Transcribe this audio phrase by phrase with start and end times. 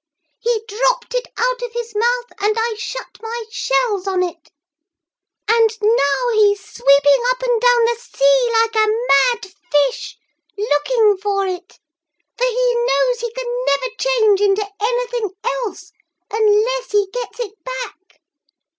[0.39, 4.49] He dropped it out of his mouth and I shut my shells on it
[5.47, 10.17] and now he's sweeping up and down the sea like a mad fish,
[10.57, 11.79] looking for it
[12.35, 15.91] for he knows he can never change into anything else
[16.31, 18.21] unless he gets it back.